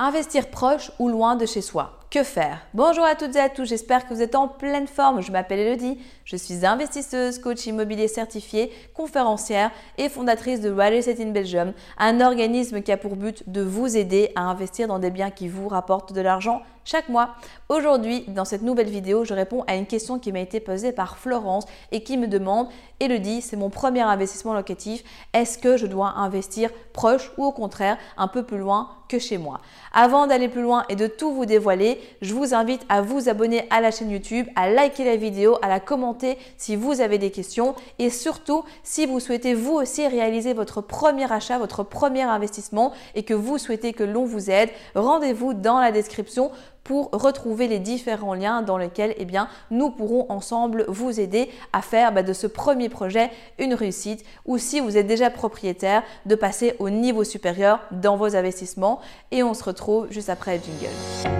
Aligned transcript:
Investir 0.00 0.46
proche 0.46 0.92
ou 1.00 1.08
loin 1.08 1.34
de 1.34 1.44
chez 1.44 1.60
soi. 1.60 1.98
Que 2.08 2.22
faire? 2.22 2.60
Bonjour 2.72 3.04
à 3.04 3.16
toutes 3.16 3.34
et 3.34 3.40
à 3.40 3.48
tous, 3.48 3.64
j'espère 3.64 4.06
que 4.06 4.14
vous 4.14 4.22
êtes 4.22 4.36
en 4.36 4.46
pleine 4.46 4.86
forme. 4.86 5.20
Je 5.22 5.32
m'appelle 5.32 5.58
Elodie, 5.58 5.98
je 6.24 6.36
suis 6.36 6.64
investisseuse, 6.64 7.40
coach 7.40 7.66
immobilier 7.66 8.06
certifié, 8.06 8.72
conférencière 8.94 9.72
et 9.98 10.08
fondatrice 10.08 10.60
de 10.60 10.70
Real 10.70 10.94
Estate 10.94 11.18
in 11.18 11.32
Belgium, 11.32 11.72
un 11.98 12.20
organisme 12.20 12.80
qui 12.80 12.92
a 12.92 12.96
pour 12.96 13.16
but 13.16 13.42
de 13.50 13.60
vous 13.60 13.96
aider 13.96 14.30
à 14.36 14.42
investir 14.42 14.86
dans 14.86 15.00
des 15.00 15.10
biens 15.10 15.32
qui 15.32 15.48
vous 15.48 15.66
rapportent 15.66 16.12
de 16.12 16.20
l'argent 16.20 16.62
chaque 16.84 17.08
mois. 17.08 17.30
Aujourd'hui, 17.68 18.24
dans 18.28 18.44
cette 18.44 18.62
nouvelle 18.62 18.88
vidéo, 18.88 19.24
je 19.24 19.34
réponds 19.34 19.64
à 19.66 19.74
une 19.74 19.86
question 19.86 20.20
qui 20.20 20.30
m'a 20.30 20.38
été 20.38 20.60
posée 20.60 20.92
par 20.92 21.18
Florence 21.18 21.64
et 21.90 22.04
qui 22.04 22.18
me 22.18 22.28
demande 22.28 22.68
Elodie, 23.00 23.42
c'est 23.42 23.56
mon 23.56 23.68
premier 23.68 24.02
investissement 24.02 24.54
locatif, 24.54 25.02
est-ce 25.32 25.58
que 25.58 25.76
je 25.76 25.86
dois 25.86 26.10
investir 26.10 26.70
proche 26.92 27.32
ou 27.36 27.44
au 27.44 27.52
contraire 27.52 27.98
un 28.16 28.28
peu 28.28 28.44
plus 28.44 28.58
loin 28.58 28.90
que 29.08 29.18
chez 29.18 29.38
moi. 29.38 29.60
Avant 29.92 30.26
d'aller 30.26 30.48
plus 30.48 30.62
loin 30.62 30.84
et 30.88 30.96
de 30.96 31.06
tout 31.06 31.32
vous 31.32 31.46
dévoiler, 31.46 32.00
je 32.20 32.34
vous 32.34 32.54
invite 32.54 32.82
à 32.88 33.00
vous 33.00 33.28
abonner 33.28 33.66
à 33.70 33.80
la 33.80 33.90
chaîne 33.90 34.10
YouTube, 34.10 34.46
à 34.54 34.70
liker 34.70 35.04
la 35.04 35.16
vidéo, 35.16 35.58
à 35.62 35.68
la 35.68 35.80
commenter 35.80 36.38
si 36.56 36.76
vous 36.76 37.00
avez 37.00 37.18
des 37.18 37.30
questions. 37.30 37.74
Et 37.98 38.10
surtout 38.10 38.64
si 38.82 39.06
vous 39.06 39.20
souhaitez 39.20 39.54
vous 39.54 39.72
aussi 39.72 40.06
réaliser 40.06 40.52
votre 40.52 40.80
premier 40.80 41.30
achat, 41.32 41.58
votre 41.58 41.82
premier 41.82 42.22
investissement 42.22 42.92
et 43.14 43.22
que 43.22 43.34
vous 43.34 43.58
souhaitez 43.58 43.92
que 43.92 44.04
l'on 44.04 44.24
vous 44.24 44.50
aide, 44.50 44.70
rendez-vous 44.94 45.54
dans 45.54 45.80
la 45.80 45.92
description 45.92 46.50
pour 46.88 47.10
retrouver 47.12 47.68
les 47.68 47.80
différents 47.80 48.32
liens 48.32 48.62
dans 48.62 48.78
lesquels 48.78 49.14
eh 49.18 49.26
nous 49.70 49.90
pourrons 49.90 50.24
ensemble 50.30 50.86
vous 50.88 51.20
aider 51.20 51.50
à 51.74 51.82
faire 51.82 52.12
bah, 52.12 52.22
de 52.22 52.32
ce 52.32 52.46
premier 52.46 52.88
projet 52.88 53.30
une 53.58 53.74
réussite 53.74 54.24
ou 54.46 54.56
si 54.56 54.80
vous 54.80 54.96
êtes 54.96 55.06
déjà 55.06 55.28
propriétaire, 55.28 56.02
de 56.24 56.34
passer 56.34 56.76
au 56.78 56.88
niveau 56.88 57.24
supérieur 57.24 57.80
dans 57.90 58.16
vos 58.16 58.34
investissements. 58.34 59.00
Et 59.30 59.42
on 59.42 59.52
se 59.52 59.64
retrouve 59.64 60.10
juste 60.10 60.30
après 60.30 60.56
le 60.56 60.62
jingle. 60.62 61.37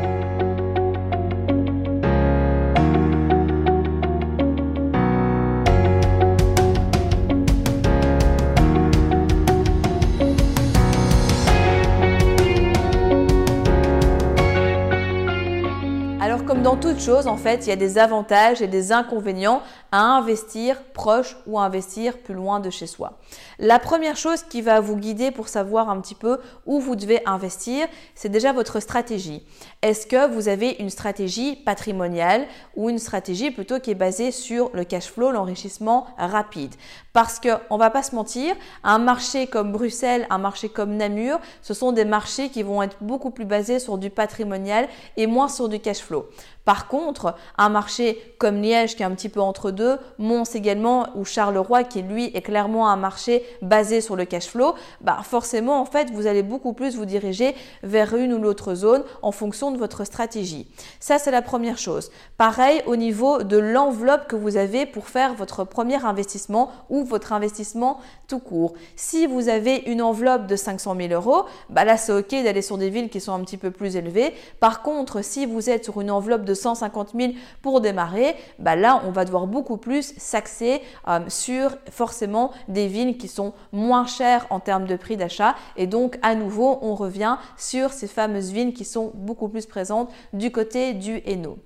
Toute 16.81 17.01
chose, 17.01 17.27
en 17.27 17.37
fait, 17.37 17.67
il 17.67 17.71
y 17.71 17.73
a 17.73 17.77
des 17.77 17.99
avantages 17.99 18.63
et 18.63 18.69
des 18.69 18.93
inconvénients 18.93 19.63
à 19.91 20.01
investir 20.01 20.81
proche 20.93 21.37
ou 21.47 21.59
à 21.59 21.63
investir 21.63 22.19
plus 22.19 22.35
loin 22.35 22.61
de 22.61 22.71
chez 22.71 22.87
soi. 22.87 23.19
La 23.59 23.81
première 23.81 24.17
chose 24.17 24.45
qui 24.45 24.63
va 24.63 24.79
vous 24.79 24.97
guider 24.97 25.33
pour 25.33 25.49
savoir 25.49 25.91
un 25.91 26.01
petit 26.01 26.15
peu 26.15 26.39
où 26.67 26.79
vous 26.79 26.95
devez 26.95 27.21
investir, 27.27 27.89
c'est 28.15 28.29
déjà 28.29 28.53
votre 28.53 28.79
stratégie. 28.81 29.45
Est-ce 29.83 30.07
que 30.07 30.29
vous 30.31 30.49
avez 30.49 30.77
une 30.79 30.91
stratégie 30.91 31.57
patrimoniale 31.57 32.47
ou 32.77 32.91
une 32.91 32.99
stratégie 32.99 33.51
plutôt 33.51 33.81
qui 33.81 33.91
est 33.91 33.97
basée 33.97 34.31
sur 34.31 34.71
le 34.73 34.85
cash 34.85 35.11
flow, 35.11 35.33
l'enrichissement 35.33 36.07
rapide? 36.17 36.75
Parce 37.13 37.41
qu'on 37.41 37.75
ne 37.75 37.79
va 37.79 37.91
pas 37.91 38.05
se 38.05 38.15
mentir, 38.15 38.55
un 38.85 38.99
marché 38.99 39.49
comme 39.49 39.73
Bruxelles, 39.73 40.27
un 40.31 40.39
marché 40.39 40.69
comme 40.69 40.97
Namur, 40.97 41.41
ce 41.63 41.75
sont 41.75 41.91
des 41.91 42.05
marchés 42.05 42.51
qui 42.51 42.63
vont 42.63 42.83
être 42.83 42.97
beaucoup 43.01 43.31
plus 43.31 43.47
basés 43.47 43.81
sur 43.81 43.99
du 43.99 44.11
patrimonial 44.11 44.87
et 45.17 45.27
moins 45.27 45.49
sur 45.49 45.69
du 45.69 45.81
cash 45.81 45.99
flow. 45.99 46.27
Par 46.69 46.87
contre, 46.87 47.35
un 47.57 47.71
marché 47.71 48.35
comme 48.37 48.61
Liège, 48.61 48.95
qui 48.95 49.03
est 49.03 49.07
un 49.07 49.15
petit 49.15 49.31
peu 49.31 49.41
entre 49.41 49.71
deux, 49.71 49.97
Mons 50.19 50.55
également, 50.55 51.07
ou 51.15 51.25
Charleroi, 51.25 51.83
qui 51.83 52.03
lui 52.03 52.27
est 52.35 52.43
clairement 52.43 52.91
un 52.91 52.97
marché 52.97 53.43
basé 53.63 54.03
sur 54.03 54.17
le 54.17 54.27
cash 54.27 54.49
flow, 54.49 54.75
bah 55.01 55.19
forcément, 55.23 55.81
en 55.81 55.87
fait, 55.87 56.11
vous 56.11 56.27
allez 56.27 56.43
beaucoup 56.43 56.75
plus 56.75 56.95
vous 56.95 57.07
diriger 57.07 57.55
vers 57.83 58.15
une 58.15 58.35
ou 58.35 58.39
l'autre 58.39 58.75
zone 58.75 59.03
en 59.23 59.33
fonction 59.33 59.71
de 59.71 59.79
votre 59.79 60.05
stratégie. 60.05 60.69
Ça, 61.01 61.19
c'est 61.19 61.31
la 61.31 61.41
première 61.41 61.79
chose. 61.79 62.11
Pareil 62.37 62.83
au 62.85 62.97
niveau 62.97 63.43
de 63.43 63.57
l'enveloppe 63.57 64.29
que 64.29 64.37
vous 64.37 64.59
avez 64.59 64.85
pour 64.85 65.09
faire 65.09 65.33
votre 65.33 65.65
premier 65.65 66.05
investissement 66.05 66.71
ou 66.91 67.03
votre 67.03 67.33
investissement 67.33 67.99
tout 68.27 68.41
court. 68.41 68.75
Si 68.95 69.27
vous 69.27 69.49
avez 69.49 69.77
une 69.87 70.03
enveloppe 70.03 70.47
de 70.47 70.55
500 70.55 70.97
000 71.01 71.15
euros, 71.15 71.47
bah 71.71 71.87
là, 71.87 71.97
c'est 71.97 72.13
OK 72.13 72.31
d'aller 72.31 72.61
sur 72.61 72.77
des 72.77 72.91
villes 72.91 73.09
qui 73.09 73.23
sont 73.23 73.33
un 73.33 73.41
petit 73.41 73.57
peu 73.57 73.71
plus 73.71 73.97
élevées. 73.97 74.35
Par 74.61 74.83
contre, 74.83 75.25
si 75.25 75.47
vous 75.47 75.71
êtes 75.71 75.85
sur 75.85 75.99
une 76.03 76.11
enveloppe 76.11 76.45
de 76.45 76.58
150 76.59 77.13
000 77.15 77.33
pour 77.63 77.81
démarrer, 77.81 78.35
bah 78.59 78.77
là, 78.77 79.03
on 79.07 79.11
va 79.11 79.25
devoir 79.25 79.47
beaucoup 79.47 79.77
plus 79.77 80.15
s'axer 80.17 80.83
euh, 81.07 81.21
sur 81.29 81.77
forcément 81.91 82.53
des 82.69 82.89
villes 82.89 83.19
qui 83.19 83.29
sont 83.29 83.53
moins 83.73 84.07
chères 84.07 84.47
en 84.51 84.61
termes 84.61 84.87
de 84.87 84.97
prix 84.97 85.17
d'achat. 85.17 85.55
Et 85.77 85.87
donc, 85.87 86.19
à 86.23 86.35
nouveau, 86.35 86.79
on 86.83 86.95
revient 86.95 87.37
sur 87.57 87.93
ces 87.93 88.09
fameuses 88.09 88.53
villes 88.53 88.75
qui 88.75 88.85
sont 88.85 89.13
beaucoup 89.15 89.49
plus 89.49 89.67
présentes 89.67 90.11
du 90.33 90.51
côté 90.51 90.95
du 90.95 91.23
Hainaut. 91.25 91.59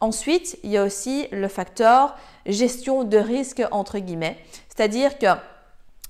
Ensuite, 0.00 0.58
il 0.62 0.70
y 0.70 0.78
a 0.78 0.84
aussi 0.84 1.28
le 1.30 1.46
facteur 1.48 2.16
gestion 2.46 3.04
de 3.04 3.18
risque 3.18 3.62
entre 3.70 3.98
guillemets, 3.98 4.38
c'est-à-dire 4.68 5.18
que 5.18 5.26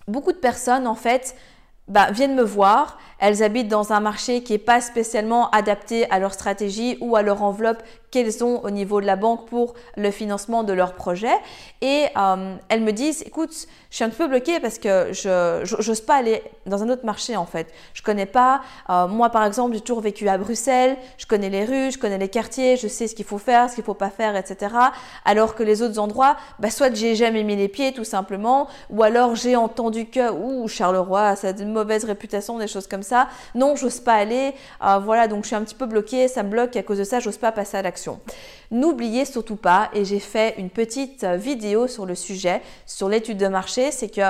beaucoup 0.07 0.33
de 0.33 0.39
personnes 0.39 0.87
en 0.87 0.95
fait 0.95 1.35
bah, 1.89 2.12
viennent 2.12 2.37
me 2.37 2.45
voir, 2.45 2.99
elles 3.20 3.42
habitent 3.42 3.69
dans 3.69 3.92
un 3.92 4.00
marché 4.00 4.42
qui 4.42 4.53
n'est 4.53 4.58
pas 4.58 4.81
spécialement 4.81 5.50
adapté 5.50 6.10
à 6.10 6.19
leur 6.19 6.32
stratégie 6.32 6.98
ou 7.00 7.16
à 7.16 7.22
leur 7.22 7.42
enveloppe 7.42 7.82
qu'elles 8.10 8.42
ont 8.42 8.64
au 8.64 8.70
niveau 8.70 9.00
de 9.00 9.06
la 9.06 9.16
banque 9.16 9.47
pour 9.47 9.75
le 9.97 10.10
financement 10.10 10.64
de 10.64 10.72
leur 10.72 10.94
projet. 10.94 11.32
Et 11.81 12.06
euh, 12.16 12.56
elles 12.69 12.82
me 12.82 12.92
disent, 12.92 13.22
écoute, 13.25 13.53
je 13.91 13.97
suis 13.97 14.04
un 14.04 14.10
peu 14.10 14.26
bloquée 14.26 14.58
parce 14.60 14.78
que 14.78 15.12
je 15.12 15.88
n'ose 15.88 16.00
pas 16.00 16.16
aller 16.16 16.42
dans 16.66 16.82
un 16.82 16.88
autre 16.88 17.04
marché 17.04 17.36
en 17.36 17.47
fait. 17.47 17.69
Je 17.94 18.03
connais 18.03 18.26
pas. 18.26 18.62
Euh, 18.88 19.06
moi 19.06 19.31
par 19.31 19.44
exemple, 19.44 19.75
j'ai 19.75 19.81
toujours 19.81 20.00
vécu 20.00 20.28
à 20.28 20.38
Bruxelles. 20.38 20.97
Je 21.19 21.26
connais 21.26 21.50
les 21.50 21.64
rues, 21.64 21.92
je 21.92 21.98
connais 21.98 22.19
les 22.19 22.28
quartiers, 22.28 22.76
je 22.76 22.88
sais 22.88 23.06
ce 23.06 23.14
qu'il 23.14 23.25
faut 23.25 23.38
faire, 23.38 23.70
ce 23.70 23.76
qu'il 23.76 23.84
faut 23.84 23.94
pas 23.94 24.10
faire, 24.10 24.37
etc. 24.37 24.75
Alors 25.25 25.54
que 25.54 25.62
les 25.62 25.82
autres 25.82 25.98
endroits, 25.98 26.37
bah, 26.58 26.70
soit 26.70 26.94
j'ai 26.94 27.14
jamais 27.14 27.44
mis 27.44 27.56
les 27.56 27.69
pieds 27.69 27.92
tout 27.92 28.04
simplement, 28.04 28.69
ou 28.91 29.02
alors 29.02 29.37
j'ai 29.37 29.56
entendu 29.56 30.06
que 30.06 30.32
ou 30.32 30.69
Charleroi, 30.69 31.37
ça 31.37 31.48
a 31.48 31.52
une 31.52 31.72
mauvaise 31.72 32.04
réputation, 32.04 32.58
des 32.58 32.69
choses 32.69 32.87
comme 32.87 33.02
ça. 33.02 33.09
Non, 33.54 33.76
j'ose 33.76 34.00
pas 34.00 34.15
aller. 34.15 34.54
Euh, 34.84 34.98
voilà, 34.98 35.28
donc 35.28 35.43
je 35.44 35.48
suis 35.48 35.56
un 35.56 35.62
petit 35.62 35.75
peu 35.75 35.87
bloquée, 35.87 36.28
ça 36.28 36.43
me 36.43 36.50
bloque. 36.50 36.76
Et 36.76 36.81
à 36.81 36.82
cause 36.82 36.98
de 36.98 37.04
ça, 37.04 37.21
j'ose 37.21 37.38
pas 37.38 37.53
passer 37.53 37.76
à 37.76 37.82
l'action. 37.82 38.21
N'oubliez 38.71 39.25
surtout 39.25 39.56
pas, 39.56 39.91
et 39.94 40.04
j'ai 40.04 40.21
fait 40.21 40.54
une 40.59 40.71
petite 40.71 41.25
vidéo 41.25 41.88
sur 41.88 42.06
le 42.06 42.15
sujet, 42.15 42.62
sur 42.87 43.09
l'étude 43.09 43.38
de 43.38 43.49
marché, 43.49 43.91
c'est 43.91 44.09
que 44.09 44.20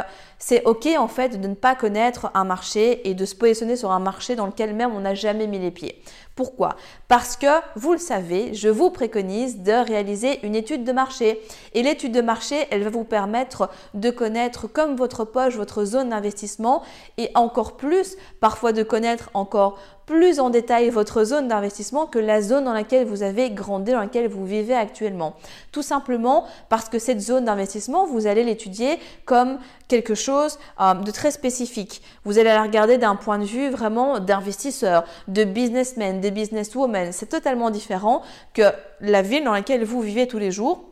c'est 0.41 0.65
ok 0.65 0.89
en 0.99 1.07
fait 1.07 1.41
de 1.41 1.47
ne 1.47 1.55
pas 1.55 1.77
connaître 1.77 2.31
un 2.35 2.45
marché 2.45 3.09
et 3.09 3.15
de 3.15 3.25
se 3.25 3.37
positionner 3.37 3.77
sur 3.77 3.93
un 3.93 4.01
marché 4.01 4.35
dans 4.35 4.47
lequel 4.47 4.75
même 4.75 4.93
on 4.93 5.01
n'a 5.01 5.15
jamais 5.15 5.47
mis 5.47 5.61
les 5.61 5.71
pieds. 5.71 6.03
Pourquoi? 6.35 6.77
Parce 7.07 7.37
que, 7.37 7.61
vous 7.77 7.93
le 7.93 7.99
savez, 7.99 8.55
je 8.55 8.71
vous 8.71 8.91
préconise 8.91 9.59
de 9.59 9.73
réaliser 9.73 10.45
une 10.47 10.55
étude 10.55 10.85
de 10.85 10.93
marché. 10.93 11.39
Et 11.75 11.83
l'étude 11.83 12.13
de 12.13 12.23
marché, 12.23 12.67
elle 12.71 12.83
va 12.83 12.89
vous 12.89 13.05
permettre 13.05 13.69
de 13.93 14.11
connaître 14.11 14.67
comme 14.67 14.97
votre 14.97 15.27
poche, 15.27 15.57
votre 15.57 15.85
zone 15.85 16.09
d'investissement 16.09 16.83
et 17.19 17.31
encore 17.35 17.77
plus, 17.77 18.17
parfois 18.41 18.73
de 18.73 18.83
connaître 18.83 19.29
encore 19.35 19.79
plus 20.11 20.41
en 20.41 20.51
détail 20.51 20.91
votre 20.91 21.23
zone 21.23 21.47
d'investissement 21.47 22.05
que 22.05 22.19
la 22.19 22.43
zone 22.43 22.65
dans 22.65 22.73
laquelle 22.73 23.07
vous 23.07 23.23
avez 23.23 23.49
grandi, 23.49 23.93
dans 23.93 24.01
laquelle 24.01 24.27
vous 24.27 24.45
vivez 24.45 24.75
actuellement. 24.75 25.37
Tout 25.71 25.83
simplement 25.83 26.47
parce 26.69 26.89
que 26.89 26.99
cette 26.99 27.21
zone 27.21 27.45
d'investissement, 27.45 28.07
vous 28.07 28.27
allez 28.27 28.43
l'étudier 28.43 28.99
comme 29.25 29.61
quelque 29.87 30.17
chose 30.17 30.59
euh, 30.81 30.95
de 30.95 31.13
très 31.13 31.31
spécifique. 31.31 32.03
Vous 32.25 32.41
allez 32.41 32.49
la 32.49 32.65
regarder 32.65 32.99
d'un 32.99 33.15
point 33.15 33.39
de 33.39 33.45
vue 33.45 33.71
vraiment 33.71 34.19
d'investisseur, 34.19 35.05
de 35.29 35.45
businessman, 35.45 36.21
de 36.21 36.31
businesswoman. 36.31 37.13
C'est 37.13 37.27
totalement 37.27 37.71
différent 37.71 38.23
que 38.53 38.65
la 39.01 39.23
ville 39.23 39.45
dans 39.45 39.53
laquelle 39.53 39.85
vous 39.85 40.01
vivez 40.01 40.27
tous 40.27 40.39
les 40.39 40.51
jours 40.51 40.90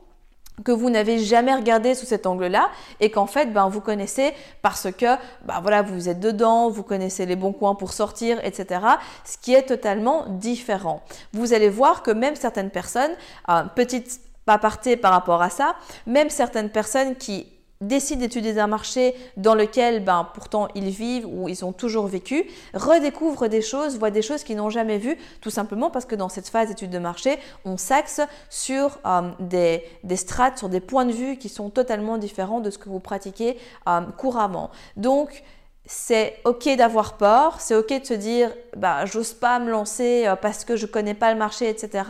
que 0.65 0.73
vous 0.73 0.91
n'avez 0.91 1.19
jamais 1.19 1.55
regardé 1.55 1.95
sous 1.95 2.07
cet 2.07 2.27
angle-là 2.27 2.71
et 3.01 3.11
qu'en 3.11 3.27
fait, 3.27 3.47
ben, 3.53 3.69
vous 3.69 3.81
connaissez 3.81 4.33
parce 4.63 4.91
que 4.93 5.17
ben, 5.45 5.61
voilà, 5.61 5.83
vous 5.83 6.09
êtes 6.09 6.21
dedans, 6.21 6.71
vous 6.71 6.83
connaissez 6.83 7.27
les 7.27 7.37
bons 7.37 7.53
coins 7.53 7.75
pour 7.75 7.93
sortir, 7.93 8.45
etc. 8.45 8.81
Ce 9.25 9.37
qui 9.39 9.55
est 9.55 9.63
totalement 9.63 10.27
différent. 10.29 11.03
Vous 11.33 11.53
allez 11.53 11.69
voir 11.69 12.03
que 12.03 12.11
même 12.11 12.37
certaines 12.37 12.71
personnes, 12.71 13.13
euh, 13.49 13.63
petite 13.75 14.21
aparté 14.47 14.97
par 14.97 15.13
rapport 15.13 15.43
à 15.43 15.51
ça, 15.51 15.77
même 16.07 16.31
certaines 16.31 16.71
personnes 16.71 17.17
qui 17.17 17.47
décident 17.81 18.21
d'étudier 18.21 18.59
un 18.59 18.67
marché 18.67 19.15
dans 19.37 19.55
lequel 19.55 20.05
ben, 20.05 20.29
pourtant 20.35 20.69
ils 20.75 20.91
vivent 20.91 21.27
ou 21.27 21.49
ils 21.49 21.65
ont 21.65 21.73
toujours 21.73 22.07
vécu, 22.07 22.45
redécouvrent 22.75 23.49
des 23.49 23.63
choses, 23.63 23.99
voient 23.99 24.11
des 24.11 24.23
choses 24.23 24.43
qu'ils 24.43 24.57
n'ont 24.57 24.71
jamais 24.71 24.99
vues, 24.99 25.17
tout 25.41 25.51
simplement 25.51 25.91
parce 25.91 26.05
que 26.05 26.15
dans 26.15 26.29
cette 26.29 26.49
phase 26.49 26.69
d'étude 26.69 26.91
de 26.91 26.99
marché, 26.99 27.39
on 27.65 27.77
s'axe 27.77 28.21
sur 28.51 28.99
euh, 29.07 29.31
des, 29.41 29.83
des, 30.03 30.17
strates, 30.17 30.59
sur 30.59 30.69
des 30.69 30.81
points 30.81 31.05
de 31.05 31.13
vue 31.13 31.37
qui 31.37 31.49
sont 31.49 31.71
totalement 31.71 32.19
différents 32.19 32.61
de 32.61 32.71
ce 32.71 32.79
que 32.79 32.89
vous 32.89 33.01
pratiquez 33.01 33.59
euh, 33.89 34.01
couramment. 34.17 34.71
Donc, 34.97 35.43
c'est 35.91 36.37
ok 36.45 36.77
d'avoir 36.77 37.17
peur, 37.17 37.63
c'est 37.63 37.75
ok 37.75 38.03
de 38.03 38.05
se 38.05 38.13
dire 38.13 38.53
bah 38.77 39.07
j'ose 39.07 39.33
pas 39.33 39.59
me 39.59 39.71
lancer 39.71 40.27
euh, 40.27 40.37
parce 40.37 40.67
que 40.67 40.77
je 40.77 40.85
connais 40.85 41.15
pas 41.15 41.33
le 41.33 41.39
marché, 41.39 41.67
etc. 41.71 42.05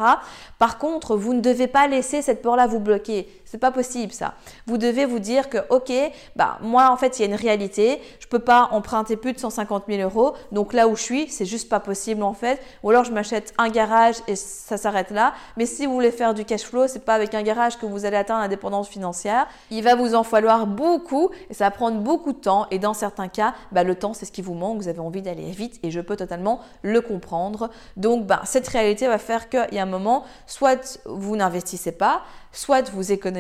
Par 0.59 0.79
contre, 0.79 1.17
vous 1.17 1.33
ne 1.33 1.41
devez 1.41 1.69
pas 1.69 1.87
laisser 1.87 2.21
cette 2.21 2.43
peur-là 2.43 2.67
vous 2.67 2.81
bloquer. 2.81 3.29
C'est 3.51 3.57
pas 3.57 3.71
possible 3.71 4.13
ça. 4.13 4.35
Vous 4.67 4.77
devez 4.77 5.07
vous 5.07 5.21
dire 5.21 5.49
que, 5.49 5.57
ok, 5.71 5.91
bah 6.37 6.59
moi 6.61 6.91
en 6.91 6.99
fait 6.99 7.19
il 7.19 7.23
y 7.23 7.25
a 7.25 7.29
une 7.29 7.35
réalité, 7.35 7.99
je 8.21 8.27
peux 8.27 8.41
pas 8.41 8.69
emprunter 8.73 9.17
plus 9.17 9.33
de 9.33 9.39
150 9.39 9.85
000 9.89 10.03
euros, 10.03 10.35
donc 10.53 10.75
là 10.75 10.87
où 10.87 10.95
je 10.95 11.03
suis, 11.03 11.29
c'est 11.31 11.47
juste 11.47 11.71
pas 11.71 11.81
possible 11.81 12.23
en 12.23 12.35
fait. 12.35 12.61
Ou 12.83 12.91
alors 12.91 13.05
je 13.05 13.13
m'achète 13.13 13.55
un 13.57 13.71
garage 13.71 14.17
et 14.27 14.37
ça 14.37 14.77
s'arrête 14.77 15.11
là. 15.11 15.33
Mais 15.57 15.65
si 15.65 15.87
vous 15.87 15.95
voulez 15.95 16.11
faire 16.11 16.35
du 16.35 16.45
cash 16.45 16.65
flow, 16.65 16.89
c'est 16.89 17.07
pas 17.07 17.15
avec 17.15 17.33
un 17.33 17.43
garage 17.43 17.79
que 17.79 17.87
vous 17.87 18.05
allez 18.05 18.19
atteindre 18.19 18.43
l'indépendance 18.43 18.89
financière. 18.89 19.47
Il 19.71 19.83
va 19.83 19.95
vous 19.95 20.15
en 20.15 20.25
falloir 20.25 20.67
beaucoup 20.67 21.31
et 21.49 21.55
ça 21.55 21.65
va 21.65 21.71
prendre 21.71 22.01
beaucoup 22.01 22.35
de 22.35 22.39
temps. 22.39 22.67
Et 22.71 22.79
dans 22.79 22.93
certains 22.93 23.29
cas, 23.29 23.55
bah, 23.73 23.83
le 23.83 23.95
temps 23.95 24.13
c'est 24.13 24.27
ce 24.27 24.33
qui 24.33 24.43
vous 24.43 24.55
manque. 24.55 24.77
Vous 24.77 24.89
avez 24.89 25.01
envie 25.01 25.23
d'aller 25.23 25.51
vite 25.53 25.81
et 25.83 25.91
je 25.91 26.03
peux 26.03 26.17
totalement 26.17 26.61
le 26.83 27.01
comprendre. 27.01 27.71
Donc 27.97 28.27
bah, 28.27 28.43
cette 28.45 28.69
réalité 28.69 29.07
va 29.07 29.17
faire 29.17 29.49
qu'il 29.49 29.69
y 29.73 29.79
a 29.79 29.83
un 29.83 29.87
moment, 29.87 30.25
soit 30.47 31.01
vous 31.07 31.35
n'investissez 31.35 31.93
pas, 31.93 32.21
soit 32.53 32.91
vous 32.91 33.13
économisez, 33.13 33.38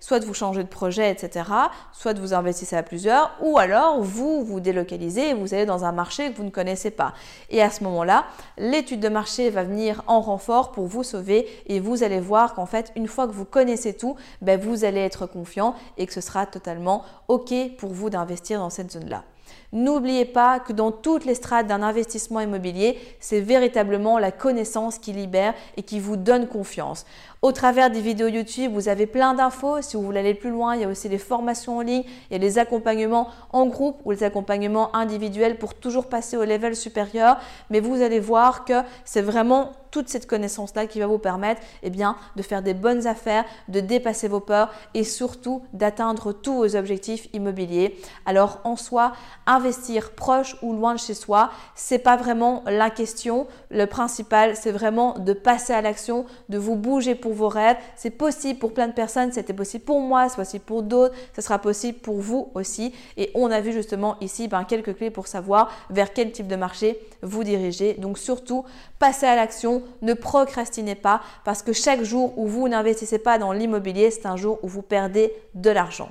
soit 0.00 0.24
vous 0.24 0.34
changez 0.34 0.62
de 0.62 0.68
projet, 0.68 1.10
etc., 1.10 1.44
soit 1.92 2.18
vous 2.18 2.34
investissez 2.34 2.76
à 2.76 2.82
plusieurs, 2.82 3.32
ou 3.40 3.58
alors 3.58 4.00
vous 4.00 4.44
vous 4.44 4.60
délocalisez 4.60 5.30
et 5.30 5.34
vous 5.34 5.54
allez 5.54 5.66
dans 5.66 5.84
un 5.84 5.92
marché 5.92 6.30
que 6.30 6.36
vous 6.36 6.44
ne 6.44 6.50
connaissez 6.50 6.90
pas. 6.90 7.14
Et 7.50 7.62
à 7.62 7.70
ce 7.70 7.84
moment-là, 7.84 8.26
l'étude 8.58 9.00
de 9.00 9.08
marché 9.08 9.50
va 9.50 9.64
venir 9.64 10.02
en 10.06 10.20
renfort 10.20 10.72
pour 10.72 10.86
vous 10.86 11.02
sauver 11.02 11.46
et 11.66 11.80
vous 11.80 12.02
allez 12.02 12.20
voir 12.20 12.54
qu'en 12.54 12.66
fait, 12.66 12.92
une 12.96 13.08
fois 13.08 13.26
que 13.26 13.32
vous 13.32 13.44
connaissez 13.44 13.94
tout, 13.94 14.16
ben, 14.42 14.60
vous 14.60 14.84
allez 14.84 15.00
être 15.00 15.26
confiant 15.26 15.74
et 15.98 16.06
que 16.06 16.12
ce 16.12 16.20
sera 16.20 16.46
totalement 16.46 17.04
OK 17.28 17.52
pour 17.78 17.92
vous 17.92 18.10
d'investir 18.10 18.60
dans 18.60 18.70
cette 18.70 18.92
zone-là. 18.92 19.24
N'oubliez 19.76 20.24
pas 20.24 20.58
que 20.58 20.72
dans 20.72 20.90
toutes 20.90 21.26
les 21.26 21.34
strates 21.34 21.66
d'un 21.66 21.82
investissement 21.82 22.40
immobilier, 22.40 22.98
c'est 23.20 23.40
véritablement 23.40 24.18
la 24.18 24.32
connaissance 24.32 24.98
qui 24.98 25.12
libère 25.12 25.52
et 25.76 25.82
qui 25.82 26.00
vous 26.00 26.16
donne 26.16 26.46
confiance. 26.46 27.04
Au 27.42 27.52
travers 27.52 27.90
des 27.90 28.00
vidéos 28.00 28.28
YouTube, 28.28 28.72
vous 28.72 28.88
avez 28.88 29.06
plein 29.06 29.34
d'infos. 29.34 29.82
Si 29.82 29.98
vous 29.98 30.02
voulez 30.02 30.20
aller 30.20 30.32
plus 30.32 30.48
loin, 30.48 30.74
il 30.74 30.80
y 30.80 30.84
a 30.84 30.88
aussi 30.88 31.10
des 31.10 31.18
formations 31.18 31.76
en 31.76 31.80
ligne, 31.82 32.04
il 32.30 32.32
y 32.32 32.36
a 32.36 32.38
des 32.38 32.58
accompagnements 32.58 33.28
en 33.52 33.66
groupe 33.66 34.00
ou 34.06 34.12
les 34.12 34.22
accompagnements 34.22 34.96
individuels 34.96 35.58
pour 35.58 35.74
toujours 35.74 36.06
passer 36.06 36.38
au 36.38 36.44
level 36.46 36.74
supérieur. 36.74 37.36
Mais 37.68 37.80
vous 37.80 38.00
allez 38.00 38.18
voir 38.18 38.64
que 38.64 38.80
c'est 39.04 39.20
vraiment 39.20 39.72
toute 39.90 40.08
cette 40.08 40.26
connaissance-là 40.26 40.86
qui 40.86 41.00
va 41.00 41.06
vous 41.06 41.18
permettre 41.18 41.62
eh 41.82 41.90
bien, 41.90 42.16
de 42.36 42.42
faire 42.42 42.62
des 42.62 42.74
bonnes 42.74 43.06
affaires, 43.06 43.44
de 43.68 43.80
dépasser 43.80 44.28
vos 44.28 44.40
peurs 44.40 44.70
et 44.92 45.04
surtout 45.04 45.62
d'atteindre 45.72 46.32
tous 46.32 46.54
vos 46.54 46.76
objectifs 46.76 47.28
immobiliers. 47.32 47.96
Alors 48.26 48.60
en 48.64 48.76
soi, 48.76 49.12
proche 50.14 50.56
ou 50.62 50.72
loin 50.72 50.94
de 50.94 50.98
chez 50.98 51.14
soi, 51.14 51.50
c'est 51.74 51.98
pas 51.98 52.16
vraiment 52.16 52.62
la 52.66 52.90
question. 52.90 53.46
Le 53.70 53.86
principal, 53.86 54.56
c'est 54.56 54.72
vraiment 54.72 55.18
de 55.18 55.32
passer 55.32 55.72
à 55.72 55.80
l'action, 55.80 56.26
de 56.48 56.58
vous 56.58 56.76
bouger 56.76 57.14
pour 57.14 57.32
vos 57.32 57.48
rêves. 57.48 57.76
C'est 57.96 58.10
possible 58.10 58.58
pour 58.58 58.72
plein 58.72 58.88
de 58.88 58.92
personnes, 58.92 59.32
c'était 59.32 59.52
possible 59.52 59.84
pour 59.84 60.00
moi, 60.00 60.28
c'est 60.28 60.36
possible 60.36 60.64
pour 60.64 60.82
d'autres, 60.82 61.14
ce 61.34 61.42
sera 61.42 61.58
possible 61.58 61.98
pour 61.98 62.20
vous 62.20 62.50
aussi. 62.54 62.94
Et 63.16 63.30
on 63.34 63.50
a 63.50 63.60
vu 63.60 63.72
justement 63.72 64.16
ici 64.20 64.48
ben, 64.48 64.64
quelques 64.64 64.96
clés 64.96 65.10
pour 65.10 65.26
savoir 65.26 65.70
vers 65.90 66.12
quel 66.12 66.32
type 66.32 66.48
de 66.48 66.56
marché 66.56 67.00
vous 67.22 67.44
dirigez. 67.44 67.94
Donc 67.94 68.18
surtout, 68.18 68.64
passez 68.98 69.26
à 69.26 69.36
l'action, 69.36 69.82
ne 70.02 70.14
procrastinez 70.14 70.94
pas 70.94 71.20
parce 71.44 71.62
que 71.62 71.72
chaque 71.72 72.02
jour 72.02 72.36
où 72.38 72.46
vous 72.46 72.68
n'investissez 72.68 73.18
pas 73.18 73.38
dans 73.38 73.52
l'immobilier, 73.52 74.10
c'est 74.10 74.26
un 74.26 74.36
jour 74.36 74.58
où 74.62 74.68
vous 74.68 74.82
perdez 74.82 75.32
de 75.54 75.70
l'argent. 75.70 76.10